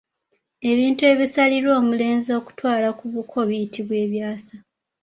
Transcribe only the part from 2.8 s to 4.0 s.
ku buko biyitibwa